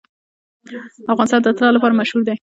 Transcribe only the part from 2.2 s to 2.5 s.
دی.